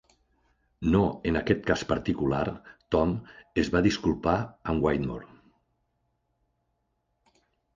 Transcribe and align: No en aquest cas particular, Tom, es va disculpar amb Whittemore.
No 0.93 1.01
en 1.31 1.35
aquest 1.41 1.59
cas 1.67 1.83
particular, 1.91 2.39
Tom, 2.95 3.13
es 3.65 3.69
va 3.75 3.83
disculpar 3.89 4.35
amb 4.73 4.87
Whittemore. 4.89 5.29